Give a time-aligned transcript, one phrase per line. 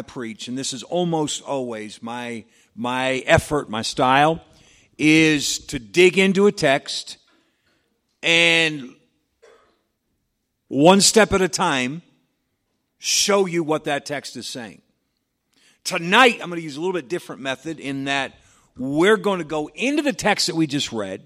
[0.00, 4.42] I preach, and this is almost always my, my effort, my style,
[4.96, 7.18] is to dig into a text
[8.22, 8.94] and
[10.68, 12.00] one step at a time
[12.96, 14.80] show you what that text is saying.
[15.84, 18.38] Tonight, I'm going to use a little bit different method in that
[18.78, 21.22] we're going to go into the text that we just read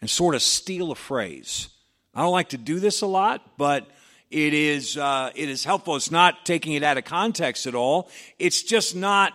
[0.00, 1.68] and sort of steal a phrase.
[2.14, 3.86] I don't like to do this a lot, but
[4.30, 5.96] it is, uh, it is helpful.
[5.96, 8.10] It's not taking it out of context at all.
[8.38, 9.32] It's just not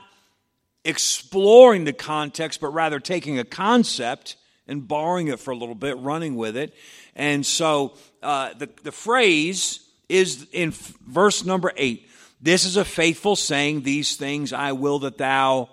[0.83, 4.35] exploring the context, but rather taking a concept
[4.67, 6.73] and borrowing it for a little bit, running with it.
[7.15, 12.09] And so uh, the, the phrase is in verse number eight.
[12.41, 15.69] This is a faithful saying, These things I will that thou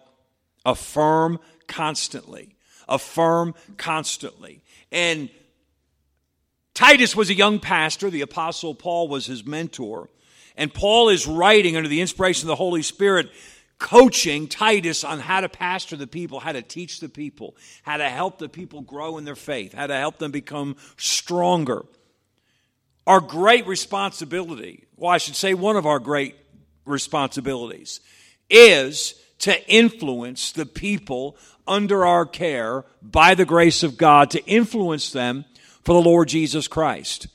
[0.64, 2.56] affirm constantly.
[2.88, 4.62] Affirm constantly.
[4.90, 5.30] And
[6.76, 8.10] Titus was a young pastor.
[8.10, 10.10] The apostle Paul was his mentor.
[10.58, 13.30] And Paul is writing under the inspiration of the Holy Spirit
[13.78, 18.08] coaching Titus on how to pastor the people, how to teach the people, how to
[18.08, 21.86] help the people grow in their faith, how to help them become stronger.
[23.06, 26.36] Our great responsibility, well, I should say one of our great
[26.84, 28.00] responsibilities,
[28.50, 35.10] is to influence the people under our care by the grace of God, to influence
[35.10, 35.46] them
[35.86, 37.28] for the Lord Jesus Christ.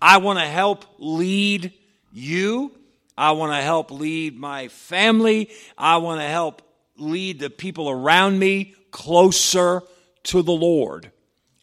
[0.00, 1.72] I want to help lead
[2.12, 2.70] you
[3.16, 5.50] I want to help lead my family.
[5.78, 6.62] I want to help
[6.96, 9.82] lead the people around me closer
[10.24, 11.10] to the Lord.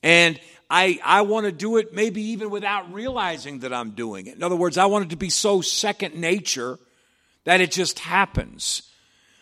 [0.01, 0.39] And
[0.69, 4.35] I, I want to do it maybe even without realizing that I'm doing it.
[4.35, 6.79] In other words, I want it to be so second nature
[7.43, 8.83] that it just happens.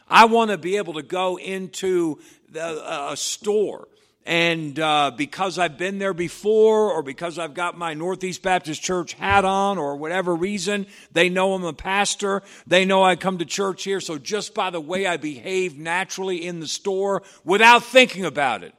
[0.07, 2.19] I want to be able to go into
[2.49, 3.87] the, a store
[4.25, 9.13] and uh, because I've been there before, or because I've got my Northeast Baptist Church
[9.13, 12.43] hat on, or whatever reason, they know I'm a pastor.
[12.67, 14.01] They know I come to church here.
[14.01, 18.73] So just by the way I behave naturally in the store, without thinking about it,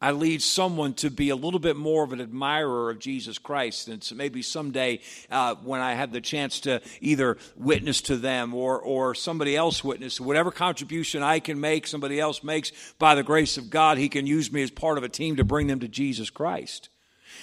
[0.00, 3.88] I lead someone to be a little bit more of an admirer of Jesus Christ.
[3.88, 5.00] And so maybe someday
[5.30, 9.82] uh, when I have the chance to either witness to them or, or somebody else
[9.82, 14.08] witness, whatever contribution I can make, somebody else makes, by the grace of God, He
[14.08, 16.90] can use me as part of a team to bring them to Jesus Christ.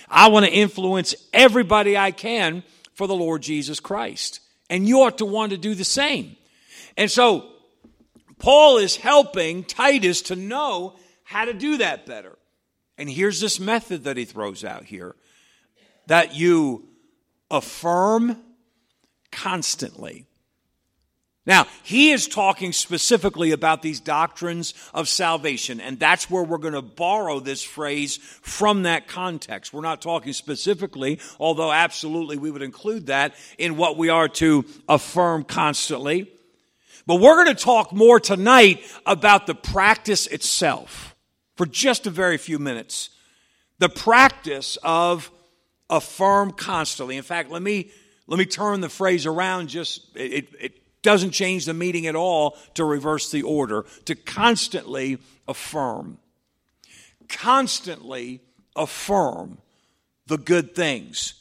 [0.07, 2.63] I want to influence everybody I can
[2.94, 4.41] for the Lord Jesus Christ.
[4.69, 6.35] And you ought to want to do the same.
[6.95, 7.47] And so,
[8.38, 12.38] Paul is helping Titus to know how to do that better.
[12.97, 15.16] And here's this method that he throws out here
[16.07, 16.88] that you
[17.50, 18.38] affirm
[19.31, 20.25] constantly.
[21.46, 26.75] Now, he is talking specifically about these doctrines of salvation, and that's where we're going
[26.75, 29.73] to borrow this phrase from that context.
[29.73, 34.66] We're not talking specifically, although absolutely we would include that in what we are to
[34.88, 36.31] affirm constantly.
[37.08, 41.10] But we're going to talk more tonight about the practice itself
[41.61, 43.11] for just a very few minutes
[43.77, 45.29] the practice of
[45.91, 47.17] affirm constantly.
[47.17, 47.91] In fact, let me
[48.25, 52.57] let me turn the phrase around just it, it doesn't change the meaning at all
[52.73, 53.85] to reverse the order.
[54.05, 56.17] To constantly affirm.
[57.29, 58.41] Constantly
[58.75, 59.59] affirm
[60.25, 61.35] the good things.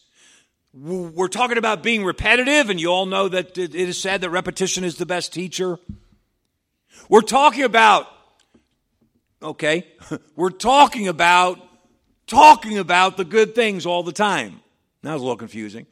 [0.74, 4.84] We're talking about being repetitive, and you all know that it is said that repetition
[4.84, 5.78] is the best teacher.
[7.08, 8.06] We're talking about
[9.42, 9.86] Okay?
[10.36, 11.58] We're talking about
[12.26, 14.60] talking about the good things all the time.
[15.02, 15.86] That was a little confusing.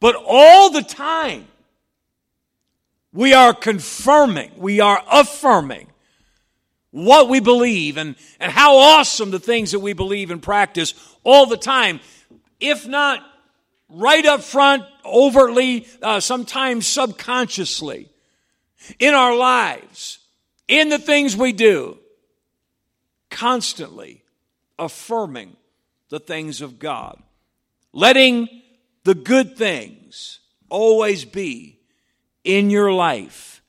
[0.00, 1.46] But all the time,
[3.12, 5.88] we are confirming, we are affirming
[6.90, 11.44] what we believe and, and how awesome the things that we believe and practice all
[11.44, 12.00] the time.
[12.58, 13.22] If not
[13.90, 18.08] right up front, overtly, uh, sometimes subconsciously,
[18.98, 20.18] in our lives,
[20.68, 21.98] in the things we do
[23.36, 24.22] constantly
[24.78, 25.54] affirming
[26.08, 27.22] the things of God,
[27.92, 28.48] letting
[29.04, 31.78] the good things always be
[32.44, 33.60] in your life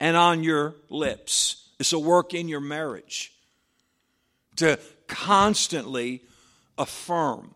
[0.00, 1.68] and on your lips.
[1.78, 3.30] It's a work in your marriage
[4.56, 6.22] to constantly
[6.78, 7.54] affirm,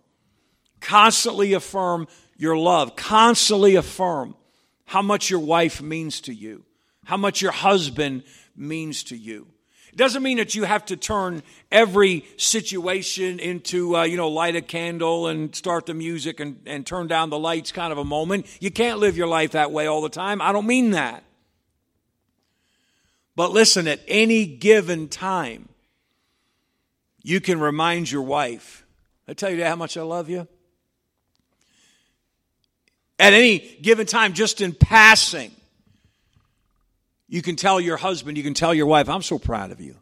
[0.80, 4.36] constantly affirm your love, constantly affirm
[4.84, 6.62] how much your wife means to you,
[7.06, 8.22] how much your husband
[8.54, 9.46] means to you.
[9.94, 14.56] It doesn't mean that you have to turn every situation into, uh, you know, light
[14.56, 18.04] a candle and start the music and, and turn down the lights kind of a
[18.04, 18.46] moment.
[18.60, 20.42] You can't live your life that way all the time.
[20.42, 21.22] I don't mean that.
[23.36, 25.68] But listen, at any given time,
[27.22, 28.84] you can remind your wife,
[29.28, 30.48] I tell you how much I love you.
[33.20, 35.52] At any given time, just in passing,
[37.34, 39.96] You can tell your husband, you can tell your wife, I'm so proud of you.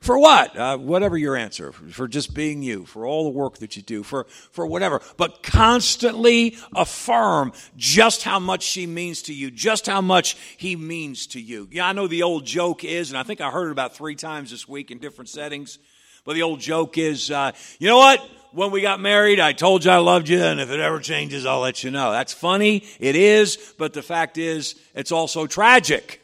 [0.00, 0.56] For what?
[0.56, 1.70] Uh, whatever your answer.
[1.70, 2.86] For just being you.
[2.86, 4.02] For all the work that you do.
[4.02, 5.02] For, for whatever.
[5.18, 9.50] But constantly affirm just how much she means to you.
[9.50, 11.68] Just how much he means to you.
[11.70, 14.14] Yeah, I know the old joke is, and I think I heard it about three
[14.14, 15.78] times this week in different settings.
[16.24, 18.26] But the old joke is, uh, you know what?
[18.52, 21.44] When we got married, I told you I loved you, and if it ever changes,
[21.44, 22.12] I'll let you know.
[22.12, 22.84] That's funny.
[22.98, 23.74] It is.
[23.76, 26.19] But the fact is, it's also tragic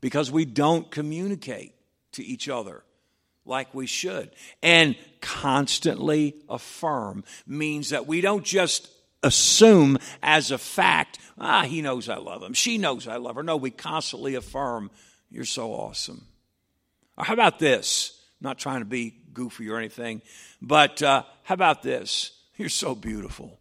[0.00, 1.74] because we don't communicate
[2.12, 2.82] to each other
[3.44, 4.30] like we should.
[4.62, 8.88] And constantly affirm means that we don't just
[9.22, 12.52] assume as a fact, ah, he knows I love him.
[12.52, 13.42] She knows I love her.
[13.42, 14.90] No, we constantly affirm,
[15.30, 16.26] you're so awesome.
[17.16, 18.20] Or how about this?
[18.40, 20.22] I'm not trying to be goofy or anything,
[20.62, 22.32] but uh, how about this?
[22.56, 23.58] You're so beautiful.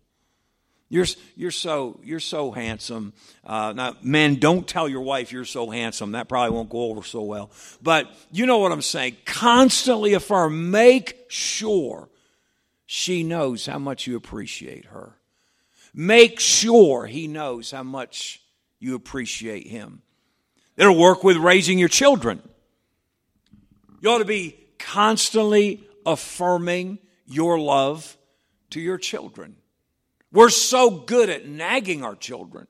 [0.89, 1.05] You're,
[1.35, 3.13] you're, so, you're so handsome.
[3.43, 6.13] Uh, now, men, don't tell your wife you're so handsome.
[6.13, 7.51] That probably won't go over so well.
[7.81, 9.17] But you know what I'm saying.
[9.25, 10.71] Constantly affirm.
[10.71, 12.09] Make sure
[12.85, 15.17] she knows how much you appreciate her.
[15.93, 18.41] Make sure he knows how much
[18.79, 20.01] you appreciate him.
[20.77, 22.41] It'll work with raising your children.
[23.99, 28.15] You ought to be constantly affirming your love
[28.69, 29.57] to your children.
[30.31, 32.67] We're so good at nagging our children.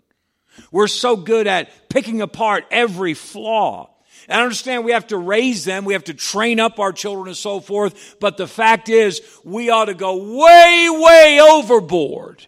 [0.71, 3.93] We're so good at picking apart every flaw.
[4.27, 7.27] And I understand we have to raise them, we have to train up our children
[7.27, 12.45] and so forth, but the fact is, we ought to go way, way overboard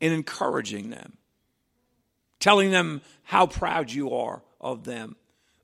[0.00, 1.16] in encouraging them,
[2.38, 5.16] telling them how proud you are of them.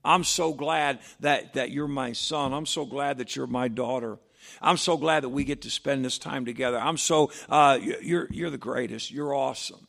[0.05, 2.53] I'm so glad that, that you're my son.
[2.53, 4.19] I'm so glad that you're my daughter.
[4.61, 6.79] I'm so glad that we get to spend this time together.
[6.79, 9.11] I'm so, uh, you're, you're the greatest.
[9.11, 9.87] You're awesome.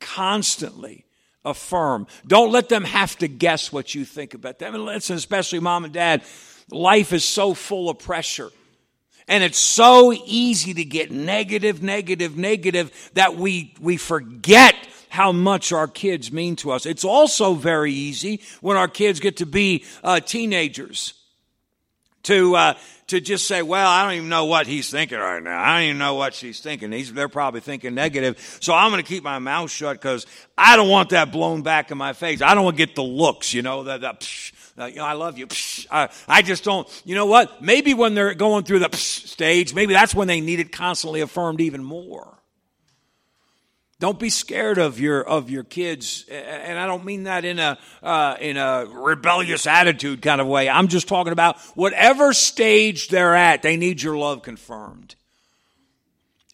[0.00, 1.04] Constantly
[1.44, 2.06] affirm.
[2.26, 4.74] Don't let them have to guess what you think about them.
[4.74, 6.22] And listen, especially mom and dad,
[6.70, 8.50] life is so full of pressure.
[9.26, 14.74] And it's so easy to get negative, negative, negative that we, we forget
[15.08, 16.86] how much our kids mean to us.
[16.86, 21.14] It's also very easy when our kids get to be uh, teenagers
[22.24, 22.74] to uh,
[23.08, 25.62] to just say, "Well, I don't even know what he's thinking right now.
[25.62, 26.92] I don't even know what she's thinking.
[26.92, 30.26] He's, they're probably thinking negative, so I'm going to keep my mouth shut because
[30.58, 32.42] I don't want that blown back in my face.
[32.42, 35.04] I don't want to get the looks, you know, that, that psh, uh, you know,
[35.04, 35.46] I love you.
[35.46, 36.88] Psh, I, I just don't.
[37.04, 37.62] You know what?
[37.62, 41.60] Maybe when they're going through the stage, maybe that's when they need it constantly affirmed
[41.60, 42.38] even more.
[44.04, 47.78] Don't be scared of your of your kids, and I don't mean that in a
[48.02, 50.68] uh, in a rebellious attitude kind of way.
[50.68, 55.14] I'm just talking about whatever stage they're at, they need your love confirmed.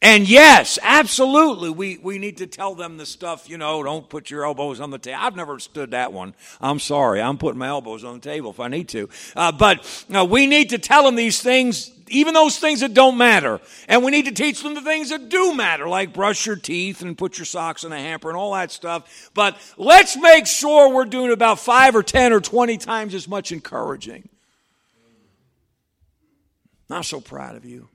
[0.03, 4.31] And yes, absolutely, we, we need to tell them the stuff, you know, don't put
[4.31, 5.19] your elbows on the table.
[5.21, 6.35] I've never stood that one.
[6.59, 7.21] I'm sorry.
[7.21, 9.11] I'm putting my elbows on the table if I need to.
[9.37, 13.17] Uh, but uh, we need to tell them these things even those things that don't
[13.17, 13.61] matter.
[13.89, 17.03] And we need to teach them the things that do matter, like brush your teeth
[17.03, 19.31] and put your socks in a hamper and all that stuff.
[19.33, 23.53] But let's make sure we're doing about five or 10 or 20 times as much
[23.53, 24.29] encouraging.
[26.91, 27.89] I'm so proud of you.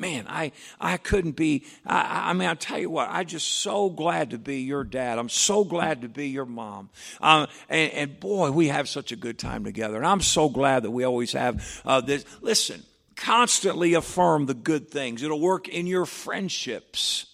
[0.00, 3.90] Man, I, I couldn't be, I, I mean, I'll tell you what, I'm just so
[3.90, 5.18] glad to be your dad.
[5.18, 6.88] I'm so glad to be your mom.
[7.20, 9.98] Um, and, and, boy, we have such a good time together.
[9.98, 12.24] And I'm so glad that we always have uh, this.
[12.40, 12.82] Listen,
[13.14, 15.22] constantly affirm the good things.
[15.22, 17.26] It'll work in your friendships.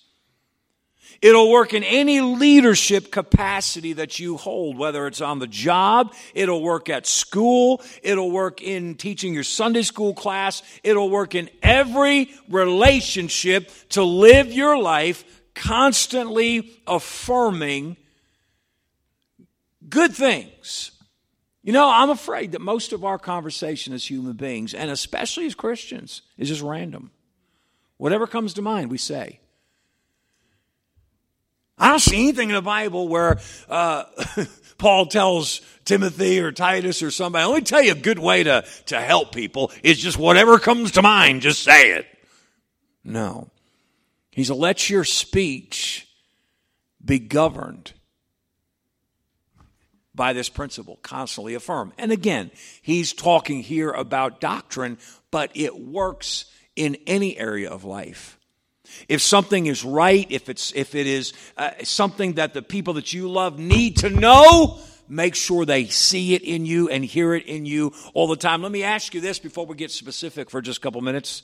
[1.23, 6.63] It'll work in any leadership capacity that you hold, whether it's on the job, it'll
[6.63, 12.31] work at school, it'll work in teaching your Sunday school class, it'll work in every
[12.49, 17.97] relationship to live your life constantly affirming
[19.89, 20.93] good things.
[21.63, 25.55] You know, I'm afraid that most of our conversation as human beings, and especially as
[25.55, 27.11] Christians, is just random.
[27.97, 29.41] Whatever comes to mind, we say.
[31.79, 34.05] I don't see anything in the Bible where uh,
[34.79, 38.65] Paul tells Timothy or Titus or somebody, let me tell you a good way to,
[38.87, 42.07] to help people is just whatever comes to mind, just say it.
[43.05, 43.51] No.
[44.31, 46.09] He's let your speech
[47.03, 47.93] be governed
[50.15, 51.93] by this principle, constantly affirm.
[51.99, 52.51] And again,
[52.83, 54.99] he's talking here about doctrine,
[55.31, 58.39] but it works in any area of life.
[59.09, 63.13] If something is right, if it's if it is uh, something that the people that
[63.13, 64.79] you love need to know,
[65.09, 68.63] make sure they see it in you and hear it in you all the time.
[68.63, 71.43] Let me ask you this before we get specific for just a couple minutes.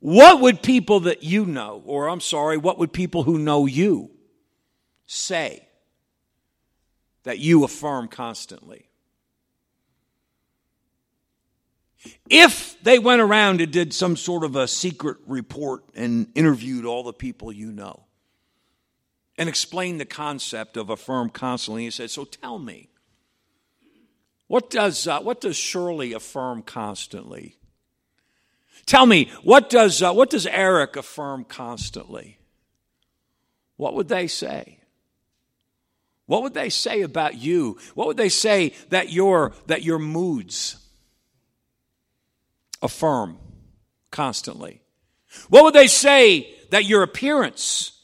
[0.00, 4.10] What would people that you know, or I'm sorry, what would people who know you
[5.06, 5.66] say
[7.22, 8.90] that you affirm constantly?
[12.28, 17.02] If they went around and did some sort of a secret report and interviewed all
[17.02, 18.04] the people you know
[19.36, 22.88] and explained the concept of affirm constantly, and said, So tell me,
[24.46, 27.56] what does, uh, what does Shirley affirm constantly?
[28.86, 32.38] Tell me, what does, uh, what does Eric affirm constantly?
[33.76, 34.78] What would they say?
[36.26, 37.78] What would they say about you?
[37.94, 40.83] What would they say that your, that your moods
[42.84, 43.38] affirm
[44.12, 44.82] constantly?
[45.48, 48.00] What would they say that your appearance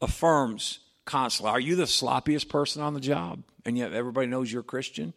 [0.00, 1.50] affirms constantly?
[1.50, 5.12] Are you the sloppiest person on the job and yet everybody knows you're a Christian?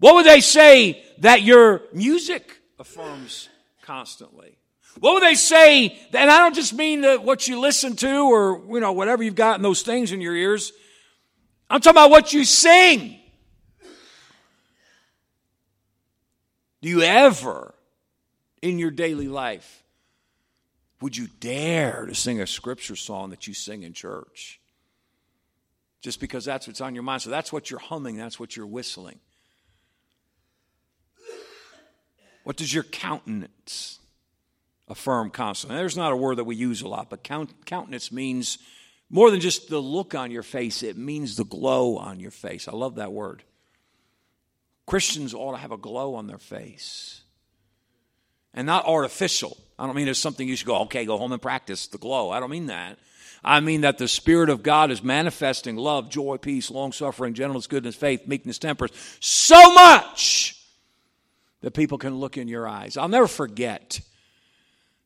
[0.00, 3.48] What would they say that your music affirms
[3.82, 4.56] constantly?
[5.00, 5.98] What would they say?
[6.12, 9.34] And I don't just mean that what you listen to or, you know, whatever you've
[9.34, 10.72] got in those things in your ears.
[11.68, 13.17] I'm talking about what you sing.
[16.80, 17.74] Do you ever,
[18.62, 19.82] in your daily life,
[21.00, 24.60] would you dare to sing a scripture song that you sing in church?
[26.00, 27.22] Just because that's what's on your mind.
[27.22, 29.18] So that's what you're humming, that's what you're whistling.
[32.44, 33.98] What does your countenance
[34.88, 35.76] affirm constantly?
[35.76, 38.58] There's not a word that we use a lot, but count, countenance means
[39.10, 42.68] more than just the look on your face, it means the glow on your face.
[42.68, 43.42] I love that word.
[44.88, 47.20] Christians ought to have a glow on their face
[48.54, 49.56] and not artificial.
[49.78, 52.30] I don't mean it's something you should go, okay, go home and practice the glow.
[52.30, 52.98] I don't mean that.
[53.44, 57.66] I mean that the Spirit of God is manifesting love, joy, peace, long suffering, gentleness,
[57.66, 60.58] goodness, faith, meekness, temperance so much
[61.60, 62.96] that people can look in your eyes.
[62.96, 64.00] I'll never forget.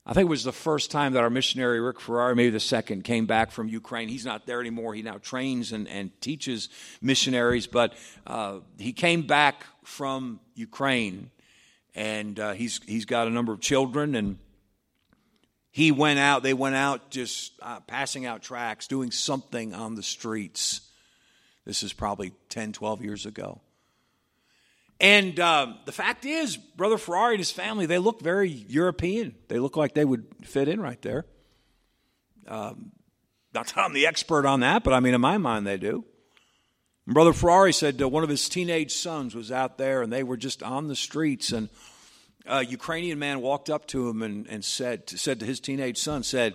[0.05, 3.05] I think it was the first time that our missionary, Rick Ferrari, maybe the second,
[3.05, 4.09] came back from Ukraine.
[4.09, 4.95] He's not there anymore.
[4.95, 6.69] He now trains and, and teaches
[7.01, 7.95] missionaries, but
[8.27, 11.31] uh, he came back from Ukraine
[11.95, 14.39] and uh, he's, he's got a number of children and
[15.71, 20.03] he went out, they went out just uh, passing out tracts, doing something on the
[20.03, 20.83] streets.
[21.65, 23.61] This is probably 10, 12 years ago.
[25.03, 29.35] And um, the fact is, Brother Ferrari and his family, they look very European.
[29.49, 31.27] They look like they would fit in right there.
[32.47, 32.93] Um,
[33.53, 36.05] not that I'm the expert on that, but I mean, in my mind, they do.
[37.05, 40.23] And Brother Ferrari said uh, one of his teenage sons was out there and they
[40.23, 41.51] were just on the streets.
[41.51, 41.69] And
[42.47, 46.23] a Ukrainian man walked up to him and, and said, said to his teenage son,
[46.23, 46.55] said,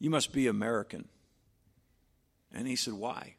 [0.00, 1.08] You must be American.
[2.52, 3.36] And he said, Why?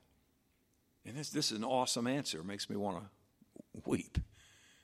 [1.06, 2.40] And this, this is an awesome answer.
[2.40, 3.10] It makes me want to
[3.86, 4.18] weep.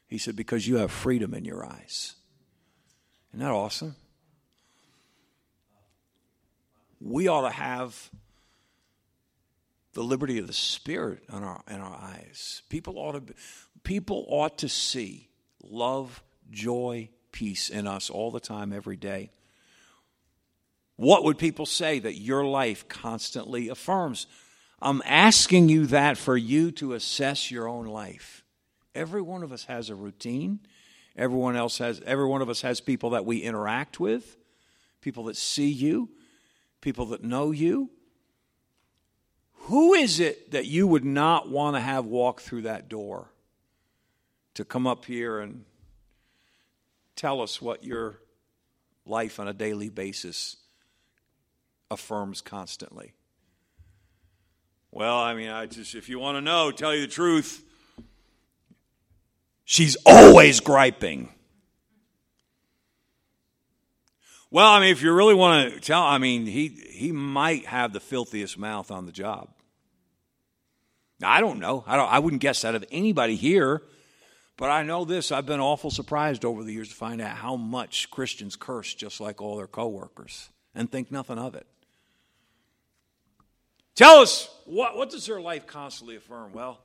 [0.08, 2.16] He said, Because you have freedom in your eyes.
[3.34, 3.96] Isn't that awesome?
[7.00, 8.12] We ought to have
[9.94, 12.62] the liberty of the Spirit in our, in our eyes.
[12.70, 13.34] People ought, to be,
[13.84, 15.30] people ought to see
[15.64, 19.32] love, joy, peace in us all the time, every day.
[20.96, 24.28] What would people say that your life constantly affirms?
[24.82, 28.41] I'm asking you that for you to assess your own life.
[28.94, 30.60] Every one of us has a routine.
[31.16, 34.38] Everyone else has every one of us has people that we interact with,
[35.02, 36.10] people that see you,
[36.80, 37.90] people that know you.
[39.66, 43.30] Who is it that you would not want to have walk through that door
[44.56, 45.66] to come up here and
[47.16, 48.20] tell us what your
[49.06, 50.58] life on a daily basis
[51.90, 53.14] affirms constantly?
[54.92, 57.64] Well, I mean, I just if you want to know, tell you the truth,
[59.72, 61.30] She's always griping.
[64.50, 67.94] Well, I mean, if you really want to tell, I mean, he, he might have
[67.94, 69.48] the filthiest mouth on the job.
[71.22, 71.86] Now, I don't know.
[71.88, 73.82] I, don't, I wouldn't guess that of anybody here.
[74.58, 75.32] But I know this.
[75.32, 79.22] I've been awful surprised over the years to find out how much Christians curse just
[79.22, 81.66] like all their coworkers and think nothing of it.
[83.96, 86.52] Tell us, what, what does their life constantly affirm?
[86.52, 86.82] Well,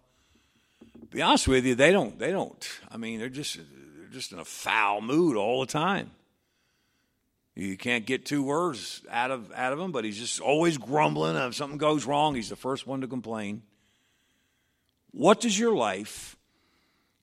[1.11, 2.19] be honest with you, they don't.
[2.19, 2.69] They don't.
[2.91, 6.11] I mean, they're just they're just in a foul mood all the time.
[7.55, 11.37] You can't get two words out of out of him, but he's just always grumbling.
[11.37, 13.63] If something goes wrong, he's the first one to complain.
[15.13, 16.37] What does your life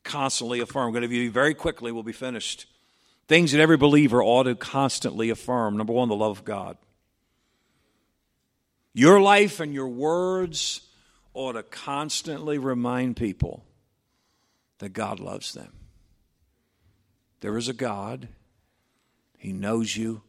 [0.04, 0.88] constantly affirm?
[0.88, 1.92] I'm going to you very quickly.
[1.92, 2.66] We'll be finished.
[3.28, 5.78] Things that every believer ought to constantly affirm.
[5.78, 6.78] Number one, the love of God.
[8.94, 10.82] Your life and your words
[11.34, 13.64] ought to constantly remind people
[14.84, 15.72] that God loves them.
[17.40, 18.28] There is a God,
[19.38, 20.24] He knows you,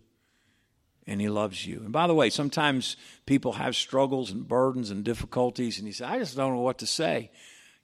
[1.09, 1.81] and He loves you.
[1.81, 2.97] And by the way, sometimes
[3.27, 6.79] people have struggles and burdens and difficulties, and you say, I just don't know what
[6.79, 7.33] to say.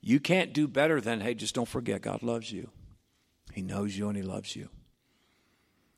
[0.00, 2.71] You can't do better than, hey, just don't forget God loves you.
[3.53, 4.69] He knows you and He loves you.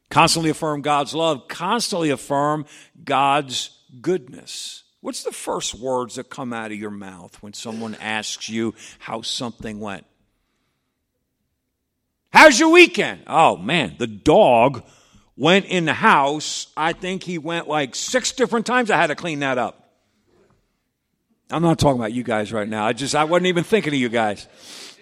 [0.09, 2.65] Constantly affirm God's love, constantly affirm
[3.05, 4.85] God's goodness.
[5.03, 9.21] What's the first words that come out of your mouth when someone asks you how
[9.21, 10.07] something went?
[12.33, 13.23] How's your weekend?
[13.27, 14.83] Oh man, the dog
[15.37, 16.69] went in the house.
[16.77, 18.91] I think he went like six different times.
[18.91, 19.79] I had to clean that up.
[21.51, 22.87] I'm not talking about you guys right now.
[22.87, 24.49] I just I wasn't even thinking of you guys.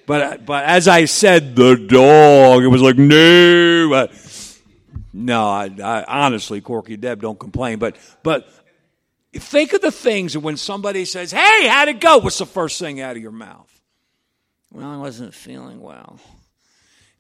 [0.07, 4.09] But but as I said, the dog, it was like no.
[5.13, 7.79] No, I, I, honestly, Corky Deb, don't complain.
[7.79, 8.49] But but
[9.35, 12.79] think of the things that when somebody says, "Hey, how'd it go?" What's the first
[12.79, 13.69] thing out of your mouth?
[14.73, 16.21] Well, I wasn't feeling well.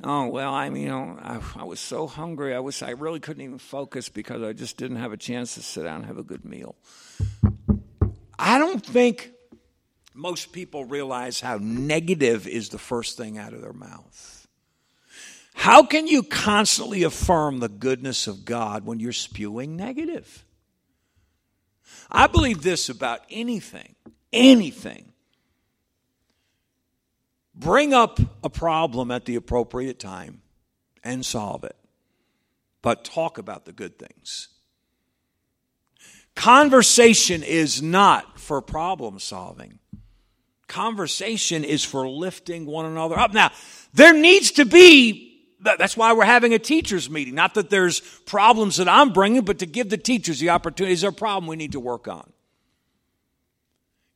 [0.02, 2.54] Oh well, I mean, you know, I, I was so hungry.
[2.54, 5.62] I was I really couldn't even focus because I just didn't have a chance to
[5.62, 6.74] sit down and have a good meal.
[8.38, 9.32] I don't think
[10.14, 14.48] most people realize how negative is the first thing out of their mouth.
[15.52, 20.46] How can you constantly affirm the goodness of God when you're spewing negative?
[22.10, 23.94] I believe this about anything,
[24.32, 25.09] anything.
[27.60, 30.40] Bring up a problem at the appropriate time
[31.04, 31.76] and solve it,
[32.80, 34.48] but talk about the good things.
[36.34, 39.78] Conversation is not for problem solving.
[40.68, 43.34] Conversation is for lifting one another up.
[43.34, 43.50] Now,
[43.92, 45.26] there needs to be
[45.60, 47.34] that's why we're having a teachers meeting.
[47.34, 50.94] Not that there's problems that I'm bringing, but to give the teachers the opportunity.
[50.94, 52.32] Is there a problem we need to work on?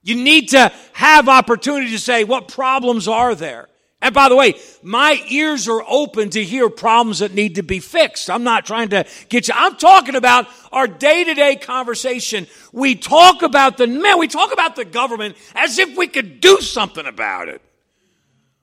[0.05, 3.69] You need to have opportunity to say, what problems are there?
[4.03, 7.81] And by the way, my ears are open to hear problems that need to be
[7.81, 8.29] fixed.
[8.29, 9.55] I'm not trying to get you.
[9.57, 12.47] I'm talking about our day to day conversation.
[12.71, 16.61] We talk about the, man, we talk about the government as if we could do
[16.61, 17.63] something about it.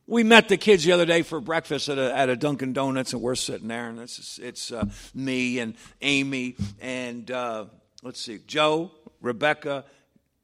[0.05, 3.13] We met the kids the other day for breakfast at a, at a Dunkin' Donuts,
[3.13, 7.65] and we're sitting there, and it's, it's uh, me and Amy and uh,
[8.03, 9.85] let's see, Joe, Rebecca,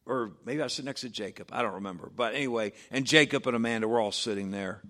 [0.08, 1.50] or maybe I sit next to Jacob.
[1.52, 4.82] I don't remember, but anyway, and Jacob and Amanda were all sitting there,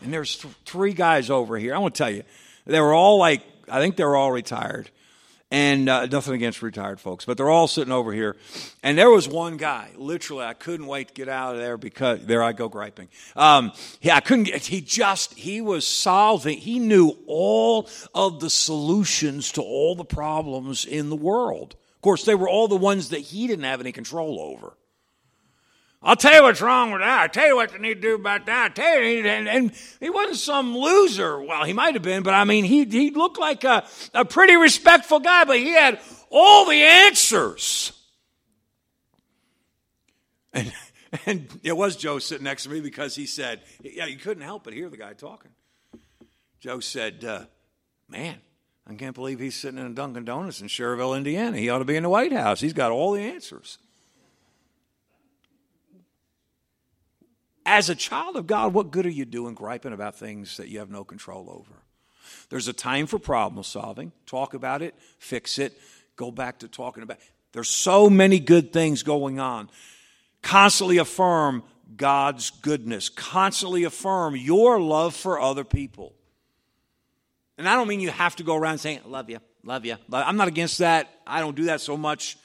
[0.00, 1.74] and there's th- three guys over here.
[1.74, 2.22] I want to tell you,
[2.66, 4.90] they were all like, I think they were all retired,
[5.50, 8.36] and uh, nothing against retired folks, but they're all sitting over here.
[8.82, 12.24] And there was one guy, literally, I couldn't wait to get out of there because
[12.24, 13.08] there I go griping.
[13.36, 18.48] Um, yeah, I couldn't get, he just, he was solving, he knew all of the
[18.48, 21.76] solutions to all the problems in the world.
[22.02, 24.76] Of course, they were all the ones that he didn't have any control over.
[26.02, 27.20] I'll tell you what's wrong with that.
[27.20, 28.64] I'll tell you what they need to do about that.
[28.64, 31.40] I'll tell you, and, and he wasn't some loser.
[31.40, 34.56] Well, he might have been, but I mean, he, he looked like a, a pretty
[34.56, 37.92] respectful guy, but he had all the answers.
[40.52, 40.72] And,
[41.26, 44.64] and it was Joe sitting next to me because he said, yeah, you couldn't help
[44.64, 45.52] but hear the guy talking.
[46.58, 47.44] Joe said, uh,
[48.08, 48.38] man,
[48.88, 51.56] I can't believe he's sitting in a Dunkin' Donuts in Schererville, Indiana.
[51.56, 52.60] He ought to be in the White House.
[52.60, 53.78] He's got all the answers.
[57.64, 60.80] As a child of God, what good are you doing griping about things that you
[60.80, 61.80] have no control over?
[62.48, 64.12] There's a time for problem solving.
[64.26, 65.78] Talk about it, fix it,
[66.16, 67.22] go back to talking about it.
[67.52, 69.70] There's so many good things going on.
[70.42, 71.62] Constantly affirm
[71.96, 73.08] God's goodness.
[73.08, 76.14] Constantly affirm your love for other people.
[77.58, 79.96] And I don't mean you have to go around saying, love you, love you.
[80.12, 81.08] I'm not against that.
[81.26, 82.36] I don't do that so much.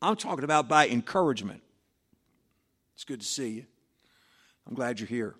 [0.00, 1.62] I'm talking about by encouragement.
[2.94, 3.66] It's good to see you.
[4.66, 5.34] I'm glad you're here.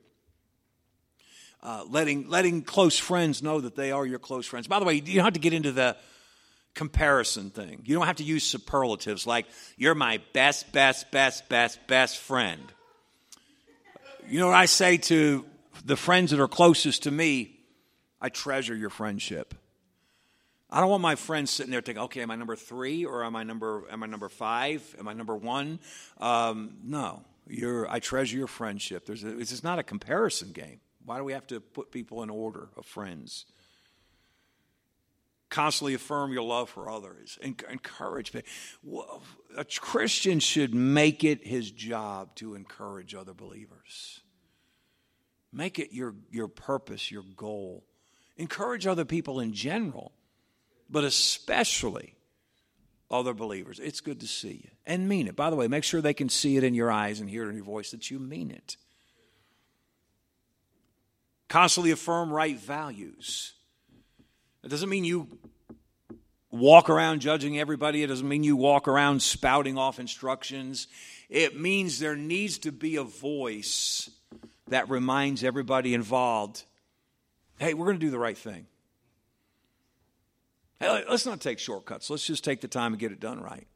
[1.63, 4.67] Uh, letting, letting close friends know that they are your close friends.
[4.67, 5.97] By the way, you don't have to get into the
[6.75, 7.83] comparison thing.
[7.85, 12.61] You don't have to use superlatives like, you're my best, best, best, best, best friend.
[14.29, 15.45] You know what I say to
[15.85, 17.61] the friends that are closest to me?
[18.23, 19.55] I treasure your friendship.
[20.71, 23.37] I don't want my friends sitting there thinking, okay, am I number three or am
[23.37, 24.97] I number, am I number five?
[24.99, 25.81] Am I number one?
[26.19, 29.07] Um, no your, I treasure your friendship.
[29.07, 30.81] There's a, this is not a comparison game.
[31.05, 33.47] Why do we have to put people in order of friends?
[35.51, 37.39] Constantly affirm your love for others.
[37.43, 38.33] Encourage.
[39.57, 44.21] A Christian should make it his job to encourage other believers.
[45.53, 47.85] Make it your, your purpose, your goal.
[48.37, 50.13] Encourage other people in general,
[50.89, 52.15] but especially
[53.11, 53.79] other believers.
[53.79, 55.37] It's good to see you and mean it.
[55.37, 57.51] By the way, make sure they can see it in your eyes and hear it
[57.51, 58.77] in your voice that you mean it.
[61.49, 63.53] Constantly affirm right values.
[64.65, 65.29] It doesn't mean you
[66.51, 68.03] walk around judging everybody.
[68.03, 70.87] It doesn't mean you walk around spouting off instructions.
[71.29, 74.09] It means there needs to be a voice
[74.69, 76.65] that reminds everybody involved
[77.63, 78.67] hey, we're going to do the right thing.
[80.81, 82.11] Hey, let's not take shortcuts.
[82.11, 83.69] Let's just take the time and get it done right.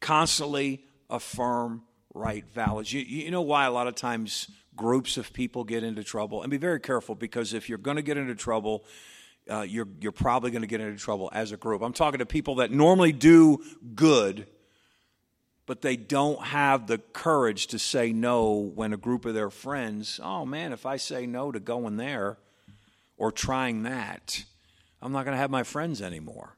[0.00, 1.82] Constantly affirm
[2.14, 2.90] right values.
[2.90, 6.40] You, you know why a lot of times groups of people get into trouble?
[6.40, 8.84] And be very careful because if you're going to get into trouble,
[9.50, 11.82] uh, you're, you're probably going to get into trouble as a group.
[11.82, 13.62] I'm talking to people that normally do
[13.94, 14.46] good,
[15.66, 20.18] but they don't have the courage to say no when a group of their friends,
[20.22, 22.38] oh man, if I say no to going there
[23.22, 24.44] or trying that,
[25.00, 26.56] I'm not going to have my friends anymore.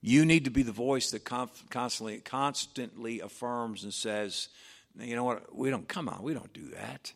[0.00, 4.48] You need to be the voice that constantly, constantly affirms and says,
[4.96, 7.12] you know what, we don't, come on, we don't do that.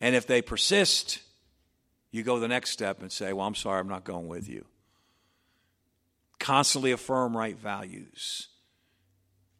[0.00, 1.18] And if they persist,
[2.12, 4.64] you go the next step and say, well, I'm sorry, I'm not going with you.
[6.38, 8.48] Constantly affirm right values.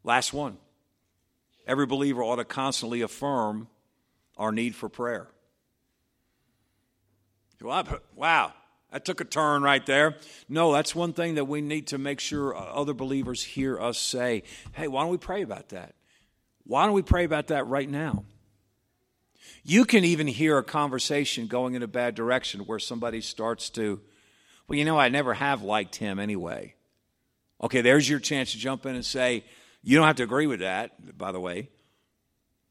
[0.03, 0.57] Last one.
[1.67, 3.67] Every believer ought to constantly affirm
[4.37, 5.27] our need for prayer.
[7.63, 8.53] Wow,
[8.91, 10.15] that took a turn right there.
[10.49, 13.97] No, that's one thing that we need to make sure uh, other believers hear us
[13.97, 14.43] say.
[14.73, 15.95] Hey, why don't we pray about that?
[16.65, 18.25] Why don't we pray about that right now?
[19.63, 24.01] You can even hear a conversation going in a bad direction where somebody starts to,
[24.67, 26.75] well, you know, I never have liked him anyway.
[27.61, 29.45] Okay, there's your chance to jump in and say,
[29.81, 31.69] you don't have to agree with that, by the way.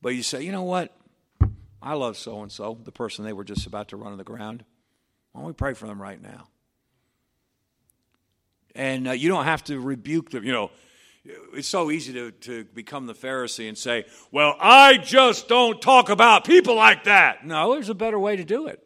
[0.03, 0.95] But you say, you know what?
[1.81, 4.25] I love so and so, the person they were just about to run on the
[4.25, 4.65] ground.
[5.33, 6.49] Why don't we pray for them right now?
[8.75, 10.45] And uh, you don't have to rebuke them.
[10.45, 10.71] You know,
[11.55, 16.09] it's so easy to, to become the Pharisee and say, Well, I just don't talk
[16.09, 17.47] about people like that.
[17.47, 18.85] No, there's a better way to do it.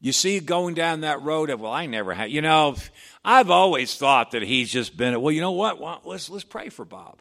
[0.00, 2.76] You see, going down that road of, Well, I never had, you know,
[3.24, 5.80] I've always thought that he's just been, well, you know what?
[5.80, 7.18] Well, let's, let's pray for Bob.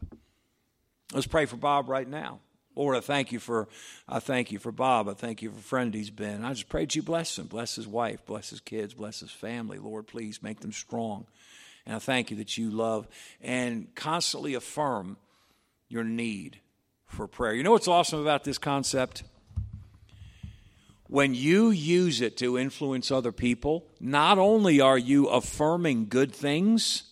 [1.14, 2.40] Let's pray for Bob right now.
[2.78, 3.68] Lord, I thank you for
[4.08, 5.10] I thank you for Bob.
[5.10, 6.46] I thank you for friend he's been.
[6.46, 9.32] I just pray that you bless him, bless his wife, bless his kids, bless his
[9.32, 9.80] family.
[9.80, 11.26] Lord, please make them strong.
[11.88, 13.08] And I thank you that you love
[13.42, 15.18] and constantly affirm
[15.90, 16.60] your need
[17.08, 17.54] for prayer.
[17.54, 19.24] You know what's awesome about this concept?
[21.08, 27.04] When you use it to influence other people, not only are you affirming good things,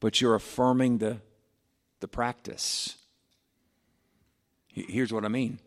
[0.00, 1.18] but you're affirming the,
[2.00, 2.96] the practice.
[4.76, 5.58] Here's what I mean.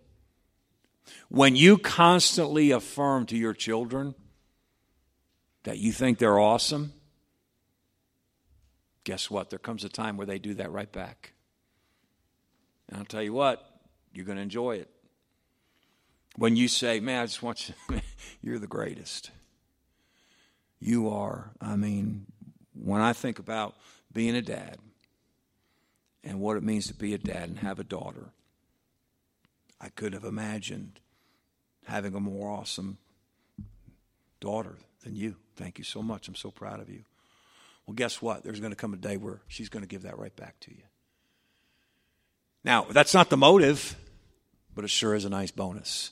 [1.30, 4.14] When you constantly affirm to your children
[5.64, 6.94] that you think they're awesome,
[9.04, 9.50] guess what?
[9.50, 11.34] There comes a time where they do that right back.
[12.88, 13.66] And I'll tell you what,
[14.14, 14.90] you're going to enjoy it.
[16.36, 18.02] When you say, man, I just want you,
[18.44, 19.32] you're the greatest.
[20.80, 21.52] You are.
[21.60, 22.28] I mean,
[22.74, 23.76] when I think about
[24.14, 24.78] being a dad
[26.24, 28.32] and what it means to be a dad and have a daughter,
[29.82, 31.00] I could have imagined
[31.86, 32.98] having a more awesome
[34.40, 35.36] daughter than you.
[35.56, 36.28] Thank you so much.
[36.28, 37.04] I'm so proud of you.
[37.86, 38.44] Well, guess what?
[38.44, 40.72] There's going to come a day where she's going to give that right back to
[40.72, 40.84] you.
[42.64, 43.96] Now, that's not the motive,
[44.76, 46.12] but it sure is a nice bonus.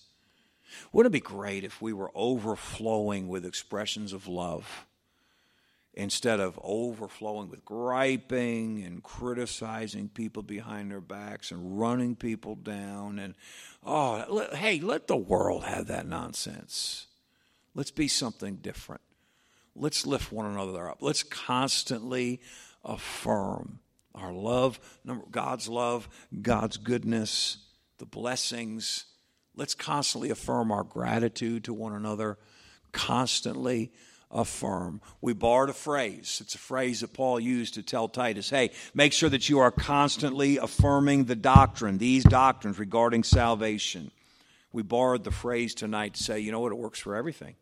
[0.91, 4.86] Wouldn't it be great if we were overflowing with expressions of love
[5.97, 13.17] instead of overflowing with griping and criticizing people behind their backs and running people down
[13.17, 13.33] and
[13.83, 17.07] oh let, hey let the world have that nonsense.
[17.73, 19.01] Let's be something different.
[19.75, 20.99] Let's lift one another up.
[21.01, 22.41] Let's constantly
[22.85, 23.79] affirm
[24.13, 24.79] our love
[25.31, 26.07] god's love
[26.43, 27.57] god's goodness
[27.97, 29.05] the blessings.
[29.55, 32.37] Let's constantly affirm our gratitude to one another
[32.91, 33.91] constantly
[34.31, 35.01] affirm.
[35.21, 36.39] We borrowed a phrase.
[36.41, 39.71] It's a phrase that Paul used to tell Titus, hey, make sure that you are
[39.71, 44.11] constantly affirming the doctrine, these doctrines regarding salvation.
[44.71, 47.55] We borrowed the phrase tonight to say, you know what, it works for everything.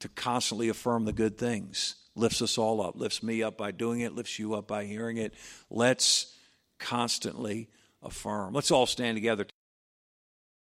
[0.00, 4.00] To constantly affirm the good things lifts us all up, lifts me up by doing
[4.00, 5.34] it, lifts you up by hearing it.
[5.70, 6.36] Let's
[6.78, 7.68] constantly
[8.02, 8.54] affirm.
[8.54, 9.46] Let's all stand together.